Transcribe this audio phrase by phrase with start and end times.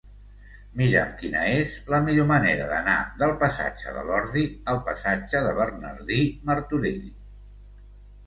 [0.79, 6.17] Mira'm quina és la millor manera d'anar del passatge de l'Ordi al passatge de Bernardí
[6.51, 7.05] Martorell.